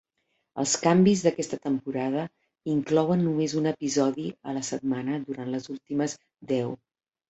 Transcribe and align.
Els 0.61 0.71
canvis 0.85 1.21
d'aquesta 1.25 1.59
temporada 1.65 2.25
inclouen 2.79 3.23
només 3.29 3.57
un 3.63 3.75
episodi 3.75 4.29
a 4.49 4.59
la 4.59 4.67
setmana 4.75 5.23
durant 5.31 5.57
les 5.57 5.75
últimes 5.79 6.23
deu. 6.59 6.79